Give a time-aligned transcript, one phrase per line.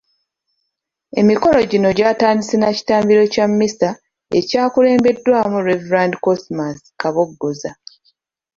[1.19, 3.89] Emikolo gino gyatandise na kitambiro kya mmisa
[4.39, 7.71] ekyakulembeddwamu Rev.Cosmas Kaboggoza.